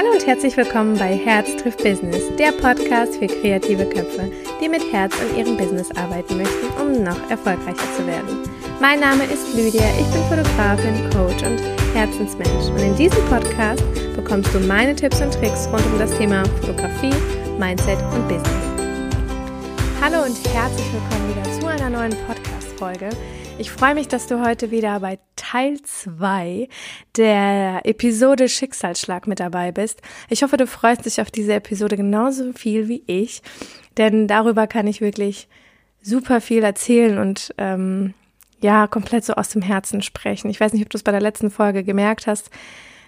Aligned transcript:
Hallo 0.00 0.12
und 0.12 0.26
herzlich 0.26 0.56
willkommen 0.56 0.96
bei 0.96 1.14
Herz 1.14 1.54
trifft 1.56 1.84
Business, 1.84 2.34
der 2.38 2.52
Podcast 2.52 3.16
für 3.16 3.26
kreative 3.26 3.84
Köpfe, 3.84 4.32
die 4.58 4.66
mit 4.66 4.80
Herz 4.90 5.12
an 5.20 5.36
ihrem 5.36 5.58
Business 5.58 5.90
arbeiten 5.94 6.38
möchten, 6.38 6.68
um 6.80 7.04
noch 7.04 7.28
erfolgreicher 7.28 7.84
zu 7.98 8.06
werden. 8.06 8.48
Mein 8.80 9.00
Name 9.00 9.24
ist 9.24 9.54
Lydia, 9.54 9.84
ich 10.00 10.06
bin 10.06 10.22
Fotografin, 10.22 11.10
Coach 11.10 11.42
und 11.42 11.60
Herzensmensch 11.92 12.70
und 12.70 12.78
in 12.78 12.96
diesem 12.96 13.22
Podcast 13.26 13.84
bekommst 14.16 14.54
du 14.54 14.60
meine 14.60 14.96
Tipps 14.96 15.20
und 15.20 15.34
Tricks 15.34 15.68
rund 15.70 15.84
um 15.84 15.98
das 15.98 16.16
Thema 16.16 16.46
Fotografie, 16.62 17.12
Mindset 17.58 17.98
und 18.14 18.26
Business. 18.26 18.48
Hallo 20.00 20.24
und 20.24 20.38
herzlich 20.54 20.86
willkommen 20.94 21.28
wieder 21.28 21.60
zu 21.60 21.66
einer 21.66 21.90
neuen 21.90 22.16
Podcast-Folge. 22.26 23.10
Ich 23.58 23.70
freue 23.70 23.94
mich, 23.94 24.08
dass 24.08 24.26
du 24.26 24.44
heute 24.44 24.70
wieder 24.70 25.00
bei 25.00 25.18
Teil 25.36 25.80
2 25.82 26.68
der 27.16 27.80
Episode 27.84 28.48
Schicksalsschlag 28.48 29.26
mit 29.26 29.40
dabei 29.40 29.72
bist. 29.72 30.00
Ich 30.28 30.42
hoffe, 30.42 30.56
du 30.56 30.66
freust 30.66 31.06
dich 31.06 31.20
auf 31.20 31.30
diese 31.30 31.54
Episode 31.54 31.96
genauso 31.96 32.52
viel 32.52 32.88
wie 32.88 33.02
ich, 33.06 33.42
denn 33.96 34.28
darüber 34.28 34.66
kann 34.66 34.86
ich 34.86 35.00
wirklich 35.00 35.48
super 36.02 36.40
viel 36.40 36.62
erzählen 36.62 37.18
und 37.18 37.54
ähm, 37.58 38.14
ja, 38.60 38.86
komplett 38.86 39.24
so 39.24 39.34
aus 39.34 39.48
dem 39.50 39.62
Herzen 39.62 40.02
sprechen. 40.02 40.50
Ich 40.50 40.60
weiß 40.60 40.72
nicht, 40.72 40.82
ob 40.82 40.90
du 40.90 40.96
es 40.96 41.02
bei 41.02 41.12
der 41.12 41.20
letzten 41.20 41.50
Folge 41.50 41.84
gemerkt 41.84 42.26
hast. 42.26 42.50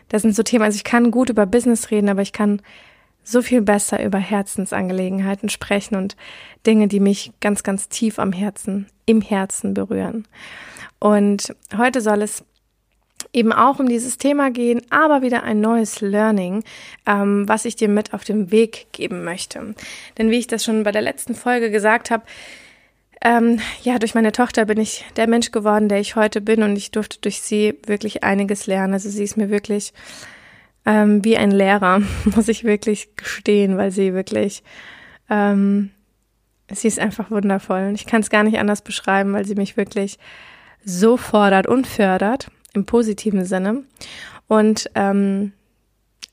Das 0.08 0.22
sind 0.22 0.34
so 0.34 0.42
Themen, 0.42 0.64
also 0.64 0.76
ich 0.76 0.84
kann 0.84 1.10
gut 1.10 1.30
über 1.30 1.46
Business 1.46 1.90
reden, 1.90 2.08
aber 2.08 2.22
ich 2.22 2.32
kann 2.32 2.60
so 3.24 3.42
viel 3.42 3.62
besser 3.62 4.04
über 4.04 4.18
Herzensangelegenheiten 4.18 5.48
sprechen 5.48 5.96
und 5.96 6.16
Dinge, 6.66 6.88
die 6.88 7.00
mich 7.00 7.32
ganz, 7.40 7.62
ganz 7.62 7.88
tief 7.88 8.18
am 8.18 8.32
Herzen, 8.32 8.86
im 9.06 9.20
Herzen 9.20 9.74
berühren. 9.74 10.26
Und 10.98 11.54
heute 11.76 12.00
soll 12.00 12.22
es 12.22 12.44
eben 13.32 13.52
auch 13.52 13.78
um 13.78 13.88
dieses 13.88 14.18
Thema 14.18 14.50
gehen, 14.50 14.82
aber 14.90 15.22
wieder 15.22 15.42
ein 15.42 15.60
neues 15.60 16.00
Learning, 16.00 16.64
ähm, 17.06 17.48
was 17.48 17.64
ich 17.64 17.76
dir 17.76 17.88
mit 17.88 18.12
auf 18.14 18.24
den 18.24 18.50
Weg 18.50 18.88
geben 18.92 19.24
möchte. 19.24 19.74
Denn 20.18 20.30
wie 20.30 20.38
ich 20.38 20.46
das 20.46 20.64
schon 20.64 20.82
bei 20.82 20.92
der 20.92 21.02
letzten 21.02 21.34
Folge 21.34 21.70
gesagt 21.70 22.10
habe, 22.10 22.24
ähm, 23.24 23.60
ja, 23.82 23.98
durch 23.98 24.14
meine 24.14 24.32
Tochter 24.32 24.64
bin 24.64 24.80
ich 24.80 25.04
der 25.16 25.28
Mensch 25.28 25.52
geworden, 25.52 25.88
der 25.88 26.00
ich 26.00 26.16
heute 26.16 26.40
bin 26.40 26.62
und 26.62 26.76
ich 26.76 26.90
durfte 26.90 27.18
durch 27.20 27.40
sie 27.40 27.78
wirklich 27.86 28.24
einiges 28.24 28.66
lernen. 28.66 28.94
Also 28.94 29.08
sie 29.08 29.22
ist 29.22 29.36
mir 29.36 29.48
wirklich 29.48 29.92
ähm, 30.84 31.24
wie 31.24 31.36
ein 31.36 31.50
Lehrer, 31.50 32.02
muss 32.24 32.48
ich 32.48 32.64
wirklich 32.64 33.16
gestehen, 33.16 33.76
weil 33.76 33.90
sie 33.90 34.14
wirklich, 34.14 34.62
ähm, 35.30 35.90
sie 36.70 36.88
ist 36.88 36.98
einfach 36.98 37.30
wundervoll. 37.30 37.88
Und 37.88 37.94
ich 37.94 38.06
kann 38.06 38.22
es 38.22 38.30
gar 38.30 38.44
nicht 38.44 38.58
anders 38.58 38.82
beschreiben, 38.82 39.32
weil 39.32 39.44
sie 39.44 39.54
mich 39.54 39.76
wirklich 39.76 40.18
so 40.84 41.16
fordert 41.16 41.66
und 41.66 41.86
fördert, 41.86 42.50
im 42.74 42.86
positiven 42.86 43.44
Sinne. 43.44 43.84
Und 44.48 44.90
ähm, 44.94 45.52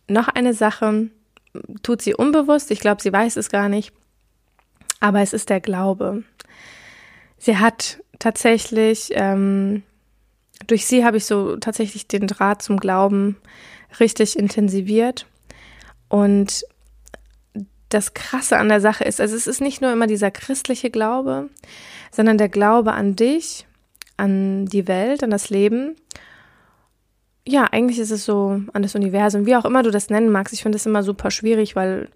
noch 0.07 0.27
eine 0.27 0.53
Sache 0.53 1.09
tut 1.83 2.01
sie 2.01 2.13
unbewusst, 2.13 2.71
ich 2.71 2.79
glaube, 2.79 3.01
sie 3.01 3.13
weiß 3.13 3.37
es 3.37 3.49
gar 3.49 3.69
nicht, 3.69 3.93
aber 4.99 5.21
es 5.21 5.33
ist 5.33 5.49
der 5.49 5.61
Glaube. 5.61 6.23
Sie 7.37 7.57
hat 7.57 7.99
tatsächlich, 8.19 9.11
ähm, 9.13 9.83
durch 10.67 10.85
sie 10.85 11.05
habe 11.05 11.17
ich 11.17 11.25
so 11.25 11.57
tatsächlich 11.57 12.07
den 12.07 12.27
Draht 12.27 12.61
zum 12.61 12.77
Glauben 12.77 13.37
richtig 13.99 14.37
intensiviert. 14.37 15.25
Und 16.09 16.65
das 17.89 18.13
Krasse 18.13 18.57
an 18.57 18.69
der 18.69 18.81
Sache 18.81 19.03
ist, 19.03 19.19
also 19.19 19.35
es 19.35 19.47
ist 19.47 19.61
nicht 19.61 19.81
nur 19.81 19.91
immer 19.91 20.07
dieser 20.07 20.31
christliche 20.31 20.89
Glaube, 20.89 21.49
sondern 22.11 22.37
der 22.37 22.49
Glaube 22.49 22.93
an 22.93 23.15
dich, 23.15 23.65
an 24.17 24.65
die 24.67 24.87
Welt, 24.87 25.23
an 25.23 25.31
das 25.31 25.49
Leben. 25.49 25.95
Ja, 27.47 27.65
eigentlich 27.65 27.97
ist 27.97 28.11
es 28.11 28.25
so 28.25 28.61
an 28.73 28.83
das 28.83 28.95
Universum, 28.95 29.47
wie 29.47 29.55
auch 29.55 29.65
immer 29.65 29.81
du 29.81 29.89
das 29.89 30.09
nennen 30.09 30.29
magst. 30.29 30.53
Ich 30.53 30.61
finde 30.61 30.75
es 30.75 30.85
immer 30.85 31.01
super 31.01 31.31
schwierig, 31.31 31.75
weil 31.75 32.09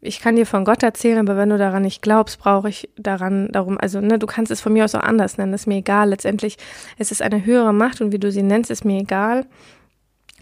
ich 0.00 0.20
kann 0.20 0.36
dir 0.36 0.46
von 0.46 0.64
Gott 0.64 0.82
erzählen, 0.82 1.18
aber 1.18 1.36
wenn 1.36 1.48
du 1.48 1.58
daran 1.58 1.82
nicht 1.82 2.02
glaubst, 2.02 2.38
brauche 2.38 2.68
ich 2.68 2.88
daran 2.96 3.48
darum, 3.50 3.78
also 3.78 4.00
ne, 4.00 4.18
du 4.18 4.26
kannst 4.26 4.52
es 4.52 4.60
von 4.60 4.72
mir 4.72 4.84
aus 4.84 4.94
auch 4.94 5.00
anders 5.00 5.38
nennen, 5.38 5.52
ist 5.52 5.66
mir 5.66 5.78
egal. 5.78 6.10
Letztendlich 6.10 6.56
ist 6.98 7.10
es 7.10 7.20
eine 7.20 7.44
höhere 7.44 7.72
Macht 7.72 8.00
und 8.00 8.12
wie 8.12 8.18
du 8.18 8.30
sie 8.30 8.42
nennst, 8.42 8.70
ist 8.70 8.84
mir 8.84 9.00
egal. 9.00 9.46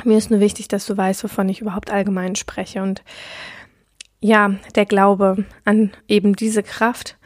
Mir 0.04 0.18
ist 0.18 0.30
nur 0.30 0.40
wichtig, 0.40 0.68
dass 0.68 0.84
du 0.84 0.96
weißt, 0.96 1.24
wovon 1.24 1.48
ich 1.48 1.62
überhaupt 1.62 1.90
allgemein 1.90 2.36
spreche. 2.36 2.82
Und 2.82 3.02
ja, 4.20 4.54
der 4.74 4.84
Glaube 4.84 5.44
an 5.64 5.92
eben 6.06 6.36
diese 6.36 6.62
Kraft, 6.62 7.16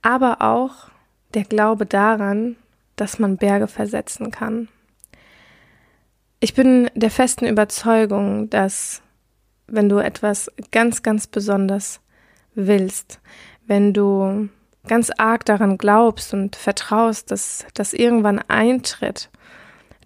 aber 0.00 0.40
auch 0.40 0.88
der 1.34 1.44
Glaube 1.44 1.84
daran, 1.84 2.56
dass 2.96 3.18
man 3.18 3.36
Berge 3.36 3.66
versetzen 3.66 4.30
kann. 4.30 4.68
Ich 6.40 6.54
bin 6.54 6.90
der 6.94 7.10
festen 7.10 7.46
Überzeugung, 7.46 8.48
dass 8.48 9.02
wenn 9.66 9.88
du 9.88 9.98
etwas 9.98 10.50
ganz, 10.70 11.02
ganz 11.02 11.26
besonders 11.26 12.00
willst, 12.54 13.20
wenn 13.66 13.92
du 13.92 14.48
ganz 14.86 15.10
arg 15.16 15.44
daran 15.44 15.78
glaubst 15.78 16.34
und 16.34 16.56
vertraust, 16.56 17.30
dass 17.30 17.64
das 17.74 17.94
irgendwann 17.94 18.38
eintritt, 18.48 19.30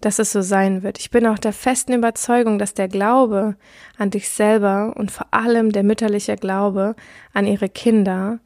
dass 0.01 0.19
es 0.19 0.31
so 0.31 0.41
sein 0.41 0.83
wird. 0.83 0.99
Ich 0.99 1.11
bin 1.11 1.27
auch 1.27 1.39
der 1.39 1.51
festen 1.51 1.93
Überzeugung, 1.93 2.57
dass 2.57 2.73
der 2.73 2.87
Glaube 2.87 3.55
an 3.97 4.09
dich 4.09 4.29
selber 4.29 4.93
und 4.95 5.11
vor 5.11 5.27
allem 5.31 5.71
der 5.71 5.83
mütterliche 5.83 6.37
Glaube 6.37 6.95
an 7.33 7.45
ihre 7.45 7.67
Kinder 7.67 8.39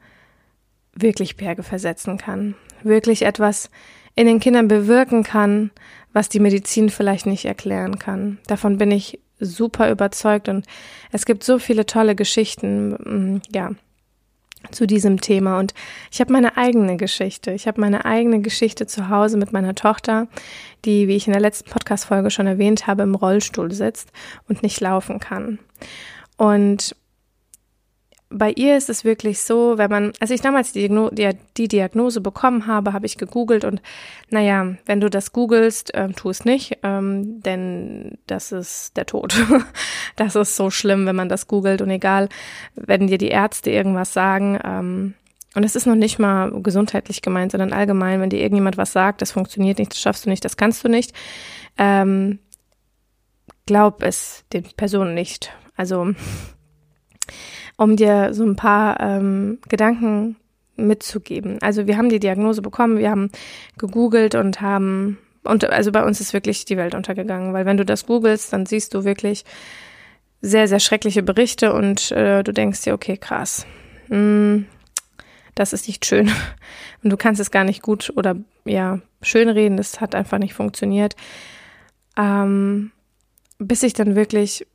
wirklich 0.94 1.36
Berge 1.36 1.62
versetzen 1.62 2.18
kann, 2.18 2.54
wirklich 2.82 3.22
etwas 3.22 3.70
in 4.16 4.26
den 4.26 4.40
Kindern 4.40 4.68
bewirken 4.68 5.22
kann, 5.22 5.70
was 6.12 6.28
die 6.28 6.40
Medizin 6.40 6.90
vielleicht 6.90 7.26
nicht 7.26 7.44
erklären 7.44 7.98
kann. 7.98 8.38
Davon 8.46 8.78
bin 8.78 8.90
ich 8.90 9.20
super 9.40 9.90
überzeugt 9.90 10.48
und 10.48 10.66
es 11.12 11.26
gibt 11.26 11.44
so 11.44 11.58
viele 11.58 11.86
tolle 11.86 12.14
Geschichten, 12.14 12.90
mm, 12.92 13.42
ja, 13.54 13.70
zu 14.70 14.86
diesem 14.86 15.20
Thema. 15.20 15.58
Und 15.58 15.74
ich 16.10 16.20
habe 16.20 16.32
meine 16.32 16.56
eigene 16.56 16.96
Geschichte. 16.96 17.52
Ich 17.52 17.66
habe 17.66 17.80
meine 17.80 18.04
eigene 18.04 18.40
Geschichte 18.40 18.86
zu 18.86 19.08
Hause 19.08 19.36
mit 19.36 19.52
meiner 19.52 19.74
Tochter, 19.74 20.26
die, 20.84 21.08
wie 21.08 21.16
ich 21.16 21.26
in 21.26 21.32
der 21.32 21.42
letzten 21.42 21.70
Podcast-Folge 21.70 22.30
schon 22.30 22.46
erwähnt 22.46 22.86
habe, 22.86 23.02
im 23.02 23.14
Rollstuhl 23.14 23.72
sitzt 23.72 24.10
und 24.48 24.62
nicht 24.62 24.80
laufen 24.80 25.20
kann. 25.20 25.58
Und 26.36 26.96
bei 28.30 28.50
ihr 28.52 28.76
ist 28.76 28.90
es 28.90 29.04
wirklich 29.04 29.40
so, 29.42 29.78
wenn 29.78 29.90
man, 29.90 30.12
als 30.18 30.30
ich 30.30 30.40
damals 30.40 30.72
die, 30.72 30.88
die, 31.56 31.68
Diagnose 31.68 32.20
bekommen 32.20 32.66
habe, 32.66 32.92
habe 32.92 33.06
ich 33.06 33.16
gegoogelt 33.16 33.64
und 33.64 33.80
naja, 34.30 34.74
wenn 34.86 35.00
du 35.00 35.08
das 35.08 35.32
googelst, 35.32 35.92
ähm, 35.94 36.16
tu 36.16 36.30
es 36.30 36.44
nicht, 36.44 36.78
ähm, 36.82 37.40
denn 37.42 38.18
das 38.26 38.50
ist 38.50 38.96
der 38.96 39.06
Tod. 39.06 39.34
das 40.16 40.34
ist 40.34 40.56
so 40.56 40.70
schlimm, 40.70 41.06
wenn 41.06 41.16
man 41.16 41.28
das 41.28 41.46
googelt 41.46 41.80
und 41.80 41.90
egal, 41.90 42.28
wenn 42.74 43.06
dir 43.06 43.18
die 43.18 43.28
Ärzte 43.28 43.70
irgendwas 43.70 44.12
sagen, 44.12 44.58
ähm, 44.64 45.14
und 45.54 45.62
es 45.62 45.76
ist 45.76 45.86
noch 45.86 45.94
nicht 45.94 46.18
mal 46.18 46.50
gesundheitlich 46.62 47.22
gemeint, 47.22 47.52
sondern 47.52 47.72
allgemein, 47.72 48.20
wenn 48.20 48.30
dir 48.30 48.40
irgendjemand 48.40 48.76
was 48.76 48.92
sagt, 48.92 49.22
das 49.22 49.30
funktioniert 49.30 49.78
nicht, 49.78 49.92
das 49.92 50.00
schaffst 50.00 50.26
du 50.26 50.30
nicht, 50.30 50.44
das 50.44 50.56
kannst 50.56 50.82
du 50.82 50.88
nicht, 50.88 51.12
ähm, 51.78 52.40
glaub 53.66 54.02
es 54.02 54.44
den 54.52 54.64
Personen 54.76 55.14
nicht. 55.14 55.52
Also 55.76 56.12
um 57.76 57.96
dir 57.96 58.32
so 58.32 58.44
ein 58.44 58.56
paar 58.56 59.00
ähm, 59.00 59.58
Gedanken 59.68 60.36
mitzugeben. 60.76 61.58
Also 61.60 61.86
wir 61.86 61.96
haben 61.96 62.08
die 62.08 62.20
Diagnose 62.20 62.62
bekommen, 62.62 62.98
wir 62.98 63.10
haben 63.10 63.30
gegoogelt 63.78 64.34
und 64.34 64.60
haben, 64.60 65.18
und 65.44 65.64
also 65.64 65.92
bei 65.92 66.04
uns 66.04 66.20
ist 66.20 66.32
wirklich 66.32 66.64
die 66.64 66.76
Welt 66.76 66.94
untergegangen, 66.94 67.52
weil 67.52 67.66
wenn 67.66 67.76
du 67.76 67.84
das 67.84 68.06
googelst, 68.06 68.52
dann 68.52 68.66
siehst 68.66 68.94
du 68.94 69.04
wirklich 69.04 69.44
sehr, 70.40 70.68
sehr 70.68 70.80
schreckliche 70.80 71.22
Berichte 71.22 71.72
und 71.72 72.10
äh, 72.12 72.42
du 72.42 72.52
denkst 72.52 72.82
dir, 72.82 72.94
okay, 72.94 73.16
krass, 73.16 73.66
hm, 74.08 74.66
das 75.54 75.72
ist 75.72 75.86
nicht 75.86 76.04
schön. 76.04 76.30
Und 77.02 77.10
du 77.10 77.16
kannst 77.16 77.40
es 77.40 77.50
gar 77.50 77.64
nicht 77.64 77.82
gut 77.82 78.12
oder 78.16 78.36
ja, 78.64 79.00
schön 79.22 79.48
reden, 79.48 79.76
das 79.76 80.00
hat 80.00 80.14
einfach 80.14 80.38
nicht 80.38 80.54
funktioniert. 80.54 81.14
Ähm, 82.16 82.92
bis 83.58 83.82
ich 83.82 83.92
dann 83.92 84.16
wirklich 84.16 84.66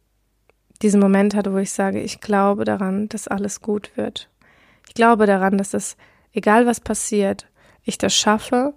diesen 0.81 1.00
Moment 1.00 1.35
hatte, 1.35 1.53
wo 1.53 1.57
ich 1.57 1.71
sage, 1.71 2.00
ich 2.00 2.21
glaube 2.21 2.65
daran, 2.65 3.09
dass 3.09 3.27
alles 3.27 3.62
gut 3.62 3.92
wird. 3.95 4.30
Ich 4.88 4.94
glaube 4.94 5.25
daran, 5.25 5.57
dass 5.57 5.74
es, 5.74 5.98
egal 6.33 6.65
was 6.65 6.80
passiert, 6.80 7.48
ich 7.83 7.98
das 7.98 8.15
schaffe 8.15 8.74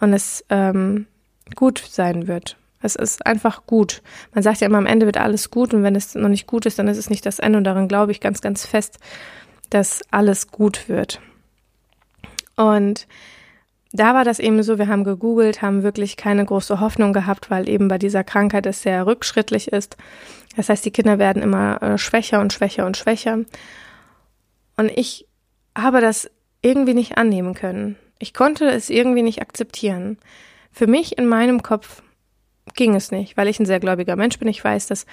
und 0.00 0.12
es 0.12 0.44
ähm, 0.50 1.06
gut 1.54 1.84
sein 1.88 2.26
wird. 2.26 2.56
Es 2.82 2.96
ist 2.96 3.26
einfach 3.26 3.66
gut. 3.66 4.02
Man 4.34 4.42
sagt 4.42 4.60
ja 4.60 4.66
immer, 4.66 4.78
am 4.78 4.86
Ende 4.86 5.06
wird 5.06 5.16
alles 5.16 5.50
gut 5.50 5.72
und 5.72 5.82
wenn 5.82 5.96
es 5.96 6.14
noch 6.14 6.28
nicht 6.28 6.46
gut 6.46 6.66
ist, 6.66 6.78
dann 6.78 6.88
ist 6.88 6.98
es 6.98 7.08
nicht 7.08 7.24
das 7.24 7.38
Ende 7.38 7.58
und 7.58 7.64
daran 7.64 7.88
glaube 7.88 8.12
ich 8.12 8.20
ganz, 8.20 8.40
ganz 8.40 8.66
fest, 8.66 8.98
dass 9.70 10.02
alles 10.10 10.50
gut 10.50 10.88
wird. 10.88 11.20
Und 12.56 13.06
da 13.94 14.12
war 14.12 14.24
das 14.24 14.40
eben 14.40 14.60
so, 14.64 14.76
wir 14.76 14.88
haben 14.88 15.04
gegoogelt, 15.04 15.62
haben 15.62 15.84
wirklich 15.84 16.16
keine 16.16 16.44
große 16.44 16.80
Hoffnung 16.80 17.12
gehabt, 17.12 17.48
weil 17.48 17.68
eben 17.68 17.86
bei 17.86 17.96
dieser 17.96 18.24
Krankheit 18.24 18.66
es 18.66 18.82
sehr 18.82 19.06
rückschrittlich 19.06 19.68
ist. 19.68 19.96
Das 20.56 20.68
heißt, 20.68 20.84
die 20.84 20.90
Kinder 20.90 21.20
werden 21.20 21.42
immer 21.42 21.80
äh, 21.80 21.96
schwächer 21.96 22.40
und 22.40 22.52
schwächer 22.52 22.86
und 22.86 22.96
schwächer. 22.96 23.38
Und 24.76 24.90
ich 24.96 25.28
habe 25.78 26.00
das 26.00 26.28
irgendwie 26.60 26.94
nicht 26.94 27.18
annehmen 27.18 27.54
können. 27.54 27.96
Ich 28.18 28.34
konnte 28.34 28.68
es 28.68 28.90
irgendwie 28.90 29.22
nicht 29.22 29.40
akzeptieren. 29.40 30.18
Für 30.72 30.88
mich 30.88 31.16
in 31.16 31.26
meinem 31.26 31.62
Kopf 31.62 32.02
ging 32.74 32.96
es 32.96 33.12
nicht, 33.12 33.36
weil 33.36 33.46
ich 33.46 33.60
ein 33.60 33.66
sehr 33.66 33.78
gläubiger 33.78 34.16
Mensch 34.16 34.40
bin. 34.40 34.48
Ich 34.48 34.64
weiß, 34.64 34.88
dass 34.88 35.06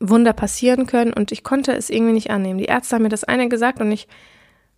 Wunder 0.00 0.32
passieren 0.32 0.86
können 0.86 1.12
und 1.12 1.30
ich 1.30 1.44
konnte 1.44 1.72
es 1.74 1.90
irgendwie 1.90 2.14
nicht 2.14 2.30
annehmen. 2.30 2.58
Die 2.58 2.64
Ärzte 2.64 2.96
haben 2.96 3.04
mir 3.04 3.08
das 3.08 3.22
eine 3.22 3.48
gesagt 3.48 3.80
und 3.80 3.92
ich 3.92 4.08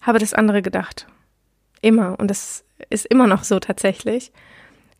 habe 0.02 0.18
das 0.18 0.34
andere 0.34 0.60
gedacht. 0.60 1.06
Immer. 1.80 2.18
Und 2.20 2.28
das 2.28 2.64
ist 2.90 3.06
immer 3.06 3.26
noch 3.26 3.44
so 3.44 3.58
tatsächlich. 3.58 4.32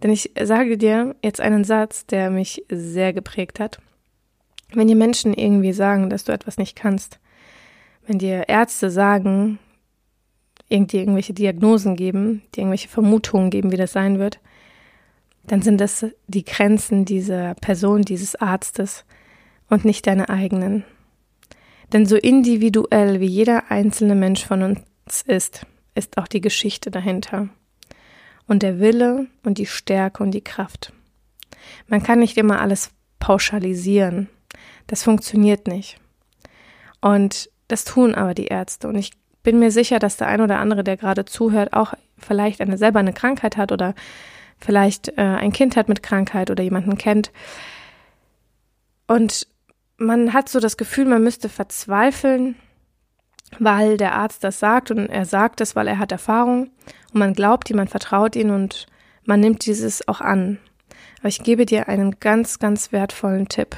Denn 0.02 0.10
ich 0.10 0.32
sage 0.40 0.76
dir 0.78 1.14
jetzt 1.22 1.40
einen 1.40 1.64
Satz, 1.64 2.06
der 2.06 2.30
mich 2.30 2.64
sehr 2.70 3.12
geprägt 3.12 3.60
hat. 3.60 3.80
Wenn 4.72 4.88
dir 4.88 4.96
Menschen 4.96 5.34
irgendwie 5.34 5.72
sagen, 5.72 6.10
dass 6.10 6.24
du 6.24 6.32
etwas 6.32 6.58
nicht 6.58 6.76
kannst, 6.76 7.20
wenn 8.06 8.18
dir 8.18 8.48
Ärzte 8.48 8.90
sagen, 8.90 9.58
irgendwie 10.68 10.98
irgendwelche 10.98 11.34
Diagnosen 11.34 11.96
geben, 11.96 12.42
die 12.54 12.60
irgendwelche 12.60 12.88
Vermutungen 12.88 13.50
geben, 13.50 13.70
wie 13.70 13.76
das 13.76 13.92
sein 13.92 14.18
wird, 14.18 14.40
dann 15.44 15.62
sind 15.62 15.80
das 15.80 16.06
die 16.26 16.44
Grenzen 16.44 17.04
dieser 17.04 17.54
Person, 17.54 18.02
dieses 18.02 18.36
Arztes 18.36 19.04
und 19.68 19.84
nicht 19.84 20.06
deine 20.06 20.28
eigenen. 20.28 20.84
Denn 21.92 22.06
so 22.06 22.16
individuell 22.16 23.20
wie 23.20 23.26
jeder 23.26 23.70
einzelne 23.70 24.14
Mensch 24.14 24.44
von 24.44 24.62
uns 24.62 25.22
ist, 25.26 25.66
ist 25.94 26.16
auch 26.16 26.26
die 26.26 26.40
Geschichte 26.40 26.90
dahinter. 26.90 27.50
Und 28.52 28.62
der 28.62 28.80
Wille 28.80 29.28
und 29.44 29.56
die 29.56 29.64
Stärke 29.64 30.22
und 30.22 30.32
die 30.32 30.44
Kraft. 30.44 30.92
Man 31.86 32.02
kann 32.02 32.18
nicht 32.18 32.36
immer 32.36 32.60
alles 32.60 32.90
pauschalisieren. 33.18 34.28
Das 34.88 35.04
funktioniert 35.04 35.66
nicht. 35.66 35.96
Und 37.00 37.48
das 37.68 37.84
tun 37.84 38.14
aber 38.14 38.34
die 38.34 38.48
Ärzte. 38.48 38.88
Und 38.88 38.96
ich 38.96 39.12
bin 39.42 39.58
mir 39.58 39.70
sicher, 39.70 39.98
dass 39.98 40.18
der 40.18 40.26
ein 40.26 40.42
oder 40.42 40.58
andere, 40.58 40.84
der 40.84 40.98
gerade 40.98 41.24
zuhört, 41.24 41.72
auch 41.72 41.94
vielleicht 42.18 42.60
eine 42.60 42.76
selber 42.76 42.98
eine 42.98 43.14
Krankheit 43.14 43.56
hat 43.56 43.72
oder 43.72 43.94
vielleicht 44.58 45.08
äh, 45.16 45.22
ein 45.22 45.54
Kind 45.54 45.74
hat 45.74 45.88
mit 45.88 46.02
Krankheit 46.02 46.50
oder 46.50 46.62
jemanden 46.62 46.98
kennt. 46.98 47.32
Und 49.06 49.46
man 49.96 50.34
hat 50.34 50.50
so 50.50 50.60
das 50.60 50.76
Gefühl, 50.76 51.06
man 51.06 51.24
müsste 51.24 51.48
verzweifeln, 51.48 52.56
weil 53.58 53.96
der 53.96 54.14
Arzt 54.14 54.44
das 54.44 54.58
sagt 54.58 54.90
und 54.90 55.08
er 55.08 55.24
sagt 55.24 55.60
es, 55.60 55.76
weil 55.76 55.88
er 55.88 55.98
hat 55.98 56.12
Erfahrung 56.12 56.70
und 57.12 57.18
man 57.18 57.34
glaubt 57.34 57.70
ihm, 57.70 57.76
man 57.76 57.88
vertraut 57.88 58.36
ihm 58.36 58.50
und 58.50 58.86
man 59.24 59.40
nimmt 59.40 59.66
dieses 59.66 60.06
auch 60.08 60.20
an. 60.20 60.58
Aber 61.20 61.28
ich 61.28 61.42
gebe 61.42 61.66
dir 61.66 61.88
einen 61.88 62.18
ganz, 62.18 62.58
ganz 62.58 62.92
wertvollen 62.92 63.48
Tipp. 63.48 63.76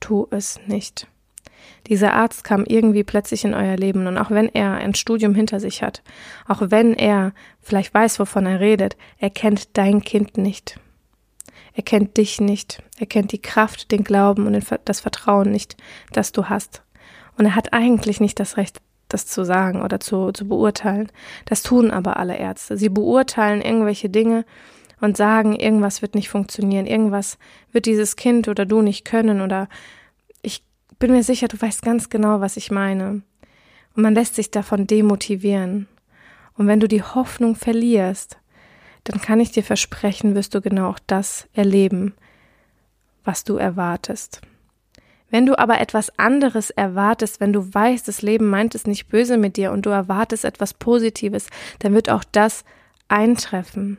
Tu 0.00 0.26
es 0.30 0.60
nicht. 0.66 1.08
Dieser 1.88 2.14
Arzt 2.14 2.44
kam 2.44 2.64
irgendwie 2.64 3.04
plötzlich 3.04 3.44
in 3.44 3.54
euer 3.54 3.76
Leben 3.76 4.06
und 4.06 4.18
auch 4.18 4.30
wenn 4.30 4.48
er 4.48 4.74
ein 4.74 4.94
Studium 4.94 5.34
hinter 5.34 5.60
sich 5.60 5.82
hat, 5.82 6.02
auch 6.46 6.62
wenn 6.62 6.94
er 6.94 7.32
vielleicht 7.60 7.94
weiß, 7.94 8.18
wovon 8.18 8.46
er 8.46 8.60
redet, 8.60 8.96
er 9.18 9.30
kennt 9.30 9.76
dein 9.76 10.02
Kind 10.02 10.36
nicht. 10.36 10.80
Er 11.74 11.82
kennt 11.82 12.16
dich 12.16 12.40
nicht. 12.40 12.82
Er 12.98 13.06
kennt 13.06 13.32
die 13.32 13.42
Kraft, 13.42 13.90
den 13.92 14.02
Glauben 14.02 14.46
und 14.46 14.64
das 14.86 15.00
Vertrauen 15.00 15.50
nicht, 15.50 15.76
das 16.12 16.32
du 16.32 16.46
hast. 16.48 16.82
Und 17.36 17.44
er 17.44 17.54
hat 17.54 17.74
eigentlich 17.74 18.18
nicht 18.18 18.40
das 18.40 18.56
Recht, 18.56 18.80
das 19.08 19.26
zu 19.26 19.44
sagen 19.44 19.82
oder 19.82 20.00
zu, 20.00 20.32
zu 20.32 20.48
beurteilen. 20.48 21.10
Das 21.44 21.62
tun 21.62 21.90
aber 21.90 22.16
alle 22.16 22.36
Ärzte. 22.36 22.76
Sie 22.76 22.88
beurteilen 22.88 23.60
irgendwelche 23.60 24.08
Dinge 24.08 24.44
und 25.00 25.16
sagen, 25.16 25.54
irgendwas 25.54 26.02
wird 26.02 26.14
nicht 26.14 26.28
funktionieren, 26.28 26.86
irgendwas 26.86 27.38
wird 27.72 27.86
dieses 27.86 28.16
Kind 28.16 28.48
oder 28.48 28.64
du 28.66 28.82
nicht 28.82 29.04
können 29.04 29.40
oder 29.40 29.68
ich 30.42 30.64
bin 30.98 31.12
mir 31.12 31.22
sicher, 31.22 31.48
du 31.48 31.60
weißt 31.60 31.82
ganz 31.82 32.08
genau, 32.08 32.40
was 32.40 32.56
ich 32.56 32.70
meine. 32.70 33.22
Und 33.94 34.02
man 34.02 34.14
lässt 34.14 34.34
sich 34.34 34.50
davon 34.50 34.86
demotivieren. 34.86 35.88
Und 36.54 36.66
wenn 36.66 36.80
du 36.80 36.88
die 36.88 37.02
Hoffnung 37.02 37.54
verlierst, 37.54 38.38
dann 39.04 39.20
kann 39.20 39.40
ich 39.40 39.52
dir 39.52 39.62
versprechen, 39.62 40.34
wirst 40.34 40.54
du 40.54 40.60
genau 40.60 40.90
auch 40.90 40.98
das 41.06 41.48
erleben, 41.52 42.14
was 43.24 43.44
du 43.44 43.56
erwartest. 43.56 44.40
Wenn 45.30 45.46
du 45.46 45.58
aber 45.58 45.80
etwas 45.80 46.16
anderes 46.18 46.70
erwartest, 46.70 47.40
wenn 47.40 47.52
du 47.52 47.74
weißt, 47.74 48.06
das 48.06 48.22
Leben 48.22 48.48
meint 48.48 48.74
es 48.74 48.86
nicht 48.86 49.08
böse 49.08 49.36
mit 49.36 49.56
dir 49.56 49.72
und 49.72 49.86
du 49.86 49.90
erwartest 49.90 50.44
etwas 50.44 50.74
Positives, 50.74 51.48
dann 51.80 51.94
wird 51.94 52.10
auch 52.10 52.24
das 52.24 52.64
eintreffen. 53.08 53.98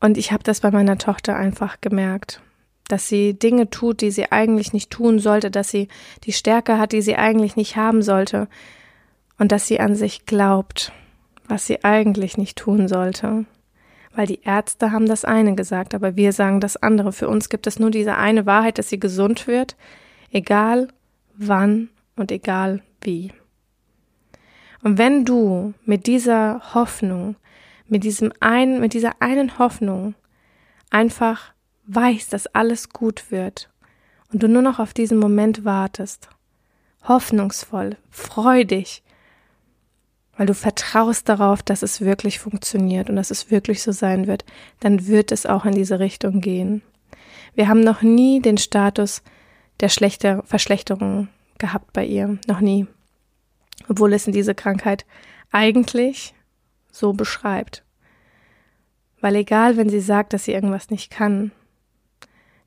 Und 0.00 0.16
ich 0.16 0.32
habe 0.32 0.42
das 0.44 0.60
bei 0.60 0.70
meiner 0.70 0.96
Tochter 0.96 1.36
einfach 1.36 1.80
gemerkt, 1.80 2.40
dass 2.88 3.08
sie 3.08 3.38
Dinge 3.38 3.68
tut, 3.68 4.00
die 4.00 4.10
sie 4.10 4.32
eigentlich 4.32 4.72
nicht 4.72 4.90
tun 4.90 5.18
sollte, 5.18 5.50
dass 5.50 5.70
sie 5.70 5.88
die 6.24 6.32
Stärke 6.32 6.78
hat, 6.78 6.92
die 6.92 7.02
sie 7.02 7.16
eigentlich 7.16 7.56
nicht 7.56 7.76
haben 7.76 8.02
sollte 8.02 8.48
und 9.38 9.52
dass 9.52 9.66
sie 9.66 9.80
an 9.80 9.94
sich 9.96 10.24
glaubt 10.24 10.92
was 11.50 11.66
sie 11.66 11.84
eigentlich 11.84 12.38
nicht 12.38 12.56
tun 12.56 12.88
sollte. 12.88 13.44
Weil 14.12 14.26
die 14.26 14.42
Ärzte 14.42 14.90
haben 14.92 15.06
das 15.06 15.24
eine 15.24 15.54
gesagt, 15.54 15.94
aber 15.94 16.16
wir 16.16 16.32
sagen 16.32 16.60
das 16.60 16.76
andere. 16.76 17.12
Für 17.12 17.28
uns 17.28 17.48
gibt 17.48 17.66
es 17.66 17.78
nur 17.78 17.90
diese 17.90 18.16
eine 18.16 18.44
Wahrheit, 18.44 18.78
dass 18.78 18.88
sie 18.88 18.98
gesund 18.98 19.46
wird, 19.46 19.76
egal 20.30 20.88
wann 21.34 21.90
und 22.16 22.32
egal 22.32 22.82
wie. 23.00 23.32
Und 24.82 24.98
wenn 24.98 25.24
du 25.24 25.74
mit 25.84 26.06
dieser 26.06 26.74
Hoffnung, 26.74 27.36
mit 27.86 28.04
diesem 28.04 28.32
einen, 28.40 28.80
mit 28.80 28.94
dieser 28.94 29.20
einen 29.20 29.58
Hoffnung 29.58 30.14
einfach 30.90 31.52
weißt, 31.86 32.32
dass 32.32 32.46
alles 32.48 32.88
gut 32.90 33.30
wird 33.30 33.70
und 34.32 34.42
du 34.42 34.48
nur 34.48 34.62
noch 34.62 34.78
auf 34.78 34.92
diesen 34.92 35.18
Moment 35.18 35.64
wartest, 35.64 36.28
hoffnungsvoll, 37.06 37.96
freudig, 38.10 39.02
weil 40.40 40.46
du 40.46 40.54
vertraust 40.54 41.28
darauf, 41.28 41.62
dass 41.62 41.82
es 41.82 42.00
wirklich 42.00 42.38
funktioniert 42.38 43.10
und 43.10 43.16
dass 43.16 43.30
es 43.30 43.50
wirklich 43.50 43.82
so 43.82 43.92
sein 43.92 44.26
wird, 44.26 44.46
dann 44.78 45.06
wird 45.06 45.32
es 45.32 45.44
auch 45.44 45.66
in 45.66 45.74
diese 45.74 46.00
Richtung 46.00 46.40
gehen. 46.40 46.80
Wir 47.54 47.68
haben 47.68 47.80
noch 47.80 48.00
nie 48.00 48.40
den 48.40 48.56
Status 48.56 49.22
der 49.80 49.90
schlechter 49.90 50.42
Verschlechterung 50.46 51.28
gehabt 51.58 51.92
bei 51.92 52.06
ihr, 52.06 52.38
noch 52.46 52.60
nie. 52.60 52.86
Obwohl 53.86 54.14
es 54.14 54.26
in 54.26 54.32
diese 54.32 54.54
Krankheit 54.54 55.04
eigentlich 55.52 56.32
so 56.90 57.12
beschreibt. 57.12 57.84
Weil 59.20 59.36
egal, 59.36 59.76
wenn 59.76 59.90
sie 59.90 60.00
sagt, 60.00 60.32
dass 60.32 60.44
sie 60.44 60.52
irgendwas 60.52 60.88
nicht 60.88 61.10
kann, 61.10 61.52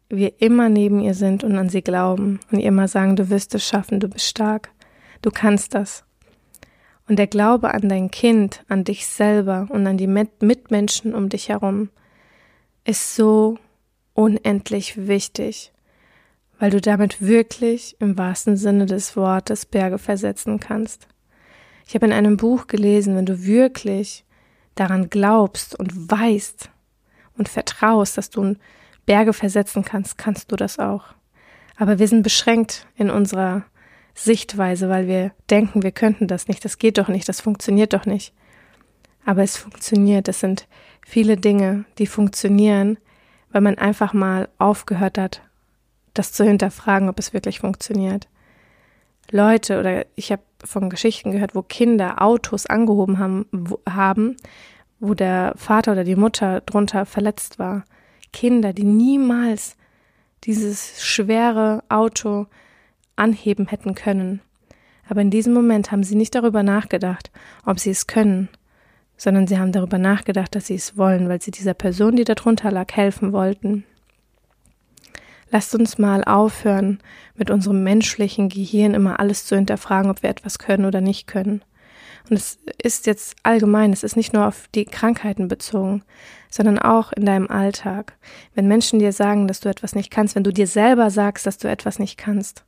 wir 0.09 0.39
immer 0.43 0.69
neben 0.69 0.99
ihr 0.99 1.15
sind 1.15 1.43
und 1.43 1.57
an 1.57 1.69
sie 1.69 1.81
glauben 1.81 2.39
und 2.51 2.59
ihr 2.59 2.67
immer 2.67 2.87
sagen, 2.87 3.15
du 3.15 3.31
wirst 3.31 3.55
es 3.55 3.65
schaffen, 3.67 3.99
du 3.99 4.09
bist 4.09 4.27
stark, 4.27 4.69
du 5.23 5.31
kannst 5.31 5.73
das. 5.73 6.05
Und 7.07 7.17
der 7.17 7.27
Glaube 7.27 7.73
an 7.73 7.89
dein 7.89 8.11
Kind, 8.11 8.63
an 8.69 8.83
dich 8.83 9.05
selber 9.07 9.67
und 9.69 9.85
an 9.85 9.97
die 9.97 10.07
Mitmenschen 10.07 11.13
um 11.13 11.29
dich 11.29 11.49
herum 11.49 11.89
ist 12.85 13.15
so 13.15 13.57
unendlich 14.13 15.07
wichtig, 15.07 15.73
weil 16.59 16.71
du 16.71 16.79
damit 16.79 17.21
wirklich 17.21 17.97
im 17.99 18.17
wahrsten 18.17 18.57
Sinne 18.57 18.85
des 18.85 19.15
Wortes 19.17 19.65
Berge 19.65 19.97
versetzen 19.97 20.59
kannst. 20.59 21.07
Ich 21.87 21.95
habe 21.95 22.05
in 22.05 22.13
einem 22.13 22.37
Buch 22.37 22.67
gelesen, 22.67 23.15
wenn 23.15 23.25
du 23.25 23.43
wirklich 23.43 24.23
daran 24.75 25.09
glaubst 25.09 25.77
und 25.77 26.09
weißt 26.09 26.69
und 27.37 27.49
vertraust, 27.49 28.17
dass 28.17 28.29
du 28.29 28.55
Berge 29.05 29.33
versetzen 29.33 29.83
kannst, 29.83 30.17
kannst 30.17 30.51
du 30.51 30.55
das 30.55 30.79
auch. 30.79 31.13
Aber 31.75 31.99
wir 31.99 32.07
sind 32.07 32.23
beschränkt 32.23 32.87
in 32.95 33.09
unserer 33.09 33.63
Sichtweise, 34.15 34.89
weil 34.89 35.07
wir 35.07 35.31
denken, 35.49 35.83
wir 35.83 35.91
könnten 35.91 36.27
das 36.27 36.47
nicht, 36.47 36.63
das 36.63 36.77
geht 36.77 36.97
doch 36.97 37.07
nicht, 37.07 37.27
das 37.27 37.41
funktioniert 37.41 37.93
doch 37.93 38.05
nicht. 38.05 38.33
Aber 39.25 39.41
es 39.43 39.57
funktioniert, 39.57 40.27
es 40.27 40.39
sind 40.39 40.67
viele 41.05 41.37
Dinge, 41.37 41.85
die 41.97 42.07
funktionieren, 42.07 42.97
weil 43.51 43.61
man 43.61 43.77
einfach 43.77 44.13
mal 44.13 44.49
aufgehört 44.57 45.17
hat, 45.17 45.41
das 46.13 46.31
zu 46.31 46.43
hinterfragen, 46.43 47.09
ob 47.09 47.17
es 47.19 47.33
wirklich 47.33 47.59
funktioniert. 47.59 48.27
Leute 49.31 49.79
oder 49.79 50.05
ich 50.15 50.31
habe 50.31 50.43
von 50.63 50.89
Geschichten 50.89 51.31
gehört, 51.31 51.55
wo 51.55 51.61
Kinder 51.61 52.21
Autos 52.21 52.65
angehoben 52.65 53.19
haben, 53.19 53.45
wo, 53.51 53.79
haben, 53.89 54.37
wo 54.99 55.13
der 55.13 55.53
Vater 55.55 55.93
oder 55.93 56.03
die 56.03 56.15
Mutter 56.15 56.61
drunter 56.61 57.05
verletzt 57.05 57.59
war. 57.59 57.83
Kinder, 58.31 58.73
die 58.73 58.83
niemals 58.83 59.75
dieses 60.43 61.03
schwere 61.03 61.83
Auto 61.89 62.47
anheben 63.15 63.67
hätten 63.67 63.95
können. 63.95 64.41
Aber 65.07 65.21
in 65.21 65.29
diesem 65.29 65.53
Moment 65.53 65.91
haben 65.91 66.03
sie 66.03 66.15
nicht 66.15 66.35
darüber 66.35 66.63
nachgedacht, 66.63 67.31
ob 67.65 67.79
sie 67.79 67.91
es 67.91 68.07
können, 68.07 68.49
sondern 69.17 69.47
sie 69.47 69.57
haben 69.57 69.71
darüber 69.71 69.97
nachgedacht, 69.97 70.55
dass 70.55 70.67
sie 70.67 70.75
es 70.75 70.97
wollen, 70.97 71.29
weil 71.29 71.41
sie 71.41 71.51
dieser 71.51 71.73
Person, 71.73 72.15
die 72.15 72.23
darunter 72.23 72.71
lag, 72.71 72.91
helfen 72.93 73.33
wollten. 73.33 73.83
Lasst 75.51 75.75
uns 75.75 75.99
mal 75.99 76.23
aufhören, 76.23 76.99
mit 77.35 77.51
unserem 77.51 77.83
menschlichen 77.83 78.49
Gehirn 78.49 78.95
immer 78.95 79.19
alles 79.19 79.45
zu 79.45 79.55
hinterfragen, 79.55 80.09
ob 80.09 80.23
wir 80.23 80.29
etwas 80.29 80.57
können 80.57 80.85
oder 80.85 80.99
nicht 80.99 81.27
können. 81.27 81.63
Und 82.29 82.37
es 82.37 82.57
ist 82.81 83.05
jetzt 83.05 83.35
allgemein, 83.43 83.91
es 83.91 84.03
ist 84.03 84.15
nicht 84.15 84.33
nur 84.33 84.47
auf 84.47 84.67
die 84.73 84.85
Krankheiten 84.85 85.49
bezogen, 85.49 86.03
sondern 86.49 86.79
auch 86.79 87.11
in 87.11 87.25
deinem 87.25 87.49
Alltag. 87.49 88.13
Wenn 88.55 88.67
Menschen 88.67 88.99
dir 88.99 89.11
sagen, 89.11 89.47
dass 89.47 89.59
du 89.59 89.69
etwas 89.69 89.93
nicht 89.93 90.09
kannst, 90.09 90.35
wenn 90.35 90.43
du 90.43 90.53
dir 90.53 90.67
selber 90.67 91.09
sagst, 91.09 91.45
dass 91.45 91.57
du 91.57 91.69
etwas 91.69 91.99
nicht 91.99 92.17
kannst, 92.17 92.63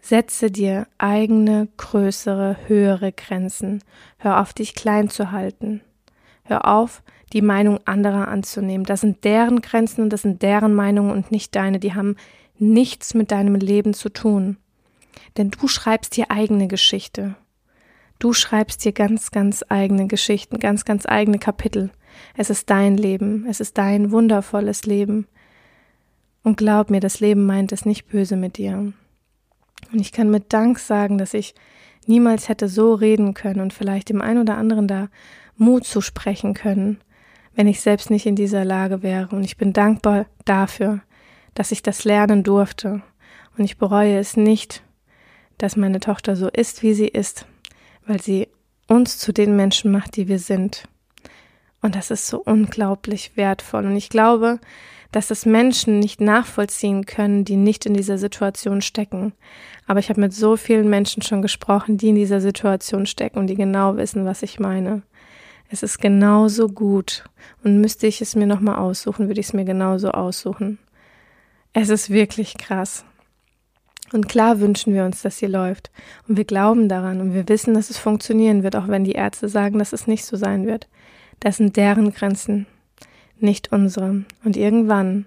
Setze 0.00 0.50
dir 0.50 0.86
eigene, 0.98 1.68
größere, 1.76 2.56
höhere 2.66 3.12
Grenzen. 3.12 3.82
Hör 4.18 4.40
auf, 4.40 4.52
dich 4.52 4.74
klein 4.74 5.08
zu 5.10 5.30
halten. 5.30 5.82
Hör 6.44 6.66
auf, 6.66 7.02
die 7.32 7.42
Meinung 7.42 7.78
anderer 7.84 8.28
anzunehmen. 8.28 8.84
Das 8.84 9.02
sind 9.02 9.24
deren 9.24 9.60
Grenzen 9.60 10.02
und 10.02 10.10
das 10.10 10.22
sind 10.22 10.42
deren 10.42 10.74
Meinungen 10.74 11.12
und 11.12 11.30
nicht 11.30 11.54
deine. 11.54 11.78
Die 11.78 11.94
haben 11.94 12.16
nichts 12.58 13.14
mit 13.14 13.30
deinem 13.30 13.54
Leben 13.54 13.94
zu 13.94 14.08
tun. 14.08 14.56
Denn 15.36 15.50
du 15.50 15.68
schreibst 15.68 16.16
dir 16.16 16.30
eigene 16.30 16.66
Geschichte. 16.66 17.36
Du 18.18 18.32
schreibst 18.32 18.84
dir 18.84 18.92
ganz, 18.92 19.30
ganz 19.30 19.64
eigene 19.68 20.06
Geschichten, 20.06 20.58
ganz, 20.58 20.84
ganz 20.84 21.06
eigene 21.06 21.38
Kapitel. 21.38 21.90
Es 22.36 22.50
ist 22.50 22.68
dein 22.68 22.96
Leben, 22.96 23.46
es 23.48 23.60
ist 23.60 23.78
dein 23.78 24.10
wundervolles 24.10 24.84
Leben. 24.84 25.26
Und 26.42 26.56
glaub 26.56 26.90
mir, 26.90 27.00
das 27.00 27.20
Leben 27.20 27.46
meint 27.46 27.72
es 27.72 27.84
nicht 27.84 28.08
böse 28.08 28.36
mit 28.36 28.58
dir. 28.58 28.92
Und 29.92 30.00
ich 30.00 30.12
kann 30.12 30.30
mit 30.30 30.52
Dank 30.52 30.78
sagen, 30.78 31.18
dass 31.18 31.34
ich 31.34 31.54
niemals 32.06 32.48
hätte 32.48 32.68
so 32.68 32.94
reden 32.94 33.34
können 33.34 33.60
und 33.60 33.72
vielleicht 33.72 34.08
dem 34.08 34.20
einen 34.20 34.40
oder 34.40 34.56
anderen 34.56 34.88
da 34.88 35.08
Mut 35.56 35.84
zu 35.84 36.00
sprechen 36.00 36.54
können, 36.54 36.98
wenn 37.54 37.68
ich 37.68 37.80
selbst 37.80 38.10
nicht 38.10 38.26
in 38.26 38.36
dieser 38.36 38.64
Lage 38.64 39.02
wäre. 39.02 39.34
Und 39.34 39.44
ich 39.44 39.56
bin 39.56 39.72
dankbar 39.72 40.26
dafür, 40.44 41.00
dass 41.54 41.72
ich 41.72 41.82
das 41.82 42.04
lernen 42.04 42.42
durfte. 42.42 43.02
Und 43.56 43.64
ich 43.64 43.76
bereue 43.76 44.18
es 44.18 44.36
nicht, 44.36 44.82
dass 45.58 45.76
meine 45.76 46.00
Tochter 46.00 46.36
so 46.36 46.48
ist, 46.48 46.82
wie 46.82 46.94
sie 46.94 47.08
ist, 47.08 47.46
weil 48.06 48.20
sie 48.20 48.48
uns 48.86 49.18
zu 49.18 49.32
den 49.32 49.56
Menschen 49.56 49.92
macht, 49.92 50.16
die 50.16 50.28
wir 50.28 50.38
sind. 50.38 50.84
Und 51.82 51.94
das 51.94 52.10
ist 52.10 52.26
so 52.26 52.38
unglaublich 52.42 53.36
wertvoll. 53.36 53.86
Und 53.86 53.96
ich 53.96 54.08
glaube, 54.08 54.58
dass 55.12 55.30
es 55.30 55.46
Menschen 55.46 55.98
nicht 55.98 56.20
nachvollziehen 56.20 57.06
können, 57.06 57.44
die 57.44 57.56
nicht 57.56 57.86
in 57.86 57.94
dieser 57.94 58.18
Situation 58.18 58.80
stecken. 58.80 59.32
Aber 59.86 59.98
ich 59.98 60.08
habe 60.08 60.20
mit 60.20 60.32
so 60.32 60.56
vielen 60.56 60.88
Menschen 60.88 61.22
schon 61.22 61.42
gesprochen, 61.42 61.96
die 61.96 62.10
in 62.10 62.14
dieser 62.14 62.40
Situation 62.40 63.06
stecken 63.06 63.38
und 63.38 63.48
die 63.48 63.56
genau 63.56 63.96
wissen, 63.96 64.24
was 64.24 64.42
ich 64.42 64.60
meine. 64.60 65.02
Es 65.68 65.82
ist 65.82 66.00
genauso 66.00 66.68
gut. 66.68 67.24
Und 67.64 67.80
müsste 67.80 68.06
ich 68.06 68.20
es 68.20 68.36
mir 68.36 68.46
nochmal 68.46 68.76
aussuchen, 68.76 69.28
würde 69.28 69.40
ich 69.40 69.46
es 69.46 69.52
mir 69.52 69.64
genauso 69.64 70.10
aussuchen. 70.10 70.78
Es 71.72 71.88
ist 71.88 72.10
wirklich 72.10 72.58
krass. 72.58 73.04
Und 74.12 74.28
klar 74.28 74.58
wünschen 74.58 74.92
wir 74.92 75.04
uns, 75.04 75.22
dass 75.22 75.38
sie 75.38 75.46
läuft. 75.46 75.90
Und 76.26 76.36
wir 76.36 76.44
glauben 76.44 76.88
daran 76.88 77.20
und 77.20 77.34
wir 77.34 77.48
wissen, 77.48 77.74
dass 77.74 77.90
es 77.90 77.98
funktionieren 77.98 78.62
wird, 78.64 78.74
auch 78.74 78.88
wenn 78.88 79.04
die 79.04 79.12
Ärzte 79.12 79.48
sagen, 79.48 79.78
dass 79.78 79.92
es 79.92 80.08
nicht 80.08 80.24
so 80.24 80.36
sein 80.36 80.66
wird. 80.66 80.88
Das 81.38 81.58
sind 81.58 81.76
deren 81.76 82.12
Grenzen, 82.12 82.66
nicht 83.42 83.72
unsere. 83.72 84.24
Und 84.44 84.56
irgendwann 84.56 85.26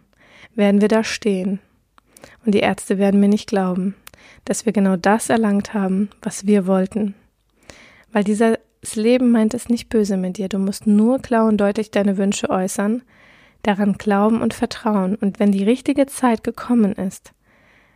werden 0.55 0.81
wir 0.81 0.87
da 0.87 1.03
stehen. 1.03 1.59
Und 2.45 2.53
die 2.55 2.59
Ärzte 2.59 2.97
werden 2.97 3.19
mir 3.19 3.27
nicht 3.27 3.47
glauben, 3.47 3.95
dass 4.45 4.65
wir 4.65 4.73
genau 4.73 4.95
das 4.95 5.29
erlangt 5.29 5.73
haben, 5.73 6.09
was 6.21 6.45
wir 6.45 6.67
wollten. 6.67 7.15
Weil 8.11 8.23
dieses 8.23 8.57
Leben 8.95 9.31
meint 9.31 9.53
es 9.53 9.69
nicht 9.69 9.89
böse 9.89 10.17
mit 10.17 10.37
dir. 10.37 10.49
Du 10.49 10.59
musst 10.59 10.87
nur 10.87 11.19
klar 11.19 11.47
und 11.47 11.57
deutlich 11.57 11.91
deine 11.91 12.17
Wünsche 12.17 12.49
äußern, 12.49 13.01
daran 13.63 13.93
glauben 13.93 14.41
und 14.41 14.53
vertrauen. 14.53 15.15
Und 15.15 15.39
wenn 15.39 15.51
die 15.51 15.63
richtige 15.63 16.05
Zeit 16.05 16.43
gekommen 16.43 16.93
ist, 16.93 17.33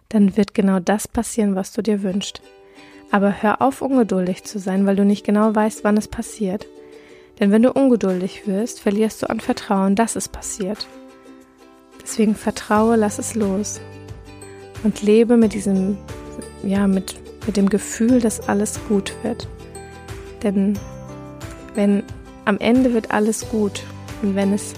dann 0.10 0.38
wird 0.38 0.54
genau 0.54 0.80
das 0.80 1.08
passieren, 1.08 1.56
was 1.56 1.74
du 1.74 1.82
dir 1.82 2.04
wünschst. 2.04 2.42
Aber 3.12 3.42
hör 3.42 3.62
auf, 3.62 3.82
ungeduldig 3.82 4.44
zu 4.44 4.60
sein, 4.60 4.86
weil 4.86 4.96
du 4.96 5.06
nicht 5.06 5.26
genau 5.26 5.54
weißt, 5.54 5.84
wann 5.84 5.98
es 5.98 6.08
passiert. 6.08 6.66
Denn 7.40 7.52
wenn 7.52 7.62
du 7.62 7.72
ungeduldig 7.72 8.48
wirst, 8.48 8.80
verlierst 8.80 9.22
du 9.22 9.30
an 9.30 9.40
Vertrauen, 9.40 9.96
dass 9.96 10.16
es 10.16 10.28
passiert. 10.28 10.88
Deswegen 12.02 12.36
vertraue, 12.36 12.96
lass 12.96 13.20
es 13.20 13.36
los. 13.36 13.80
Und 14.84 15.02
lebe 15.02 15.38
mit 15.38 15.54
diesem, 15.54 15.98
ja, 16.64 16.88
mit, 16.88 17.16
mit 17.46 17.58
dem 17.58 17.70
Gefühl, 17.70 18.22
dass 18.22 18.48
alles 18.48 18.80
gut 18.88 19.14
wird. 19.24 19.48
Denn 20.44 20.78
wenn 21.76 22.04
am 22.46 22.58
Ende 22.60 22.94
wird 22.94 23.12
alles 23.12 23.50
gut 23.50 23.84
und 24.22 24.36
wenn 24.36 24.54
es 24.54 24.74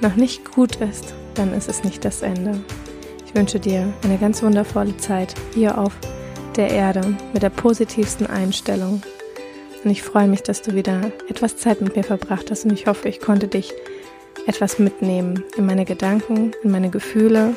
noch 0.00 0.14
nicht 0.14 0.52
gut 0.52 0.76
ist, 0.76 1.14
dann 1.34 1.54
ist 1.54 1.68
es 1.68 1.84
nicht 1.84 2.04
das 2.04 2.22
Ende. 2.22 2.60
Ich 3.26 3.34
wünsche 3.34 3.58
dir 3.60 3.92
eine 4.02 4.18
ganz 4.18 4.42
wundervolle 4.42 4.96
Zeit 4.96 5.34
hier 5.54 5.78
auf 5.78 5.92
der 6.56 6.70
Erde 6.70 7.16
mit 7.32 7.42
der 7.42 7.50
positivsten 7.50 8.26
Einstellung 8.26 9.02
und 9.88 9.92
ich 9.92 10.02
freue 10.02 10.28
mich, 10.28 10.42
dass 10.42 10.60
du 10.60 10.74
wieder 10.74 11.12
etwas 11.30 11.56
Zeit 11.56 11.80
mit 11.80 11.96
mir 11.96 12.04
verbracht 12.04 12.50
hast 12.50 12.66
und 12.66 12.74
ich 12.74 12.86
hoffe, 12.86 13.08
ich 13.08 13.20
konnte 13.20 13.48
dich 13.48 13.72
etwas 14.46 14.78
mitnehmen 14.78 15.42
in 15.56 15.64
meine 15.64 15.86
Gedanken, 15.86 16.52
in 16.62 16.70
meine 16.70 16.90
Gefühle 16.90 17.56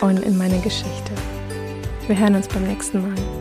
und 0.00 0.20
in 0.22 0.38
meine 0.38 0.60
Geschichte. 0.60 1.10
Wir 2.06 2.16
hören 2.16 2.36
uns 2.36 2.46
beim 2.46 2.68
nächsten 2.68 3.02
Mal. 3.02 3.31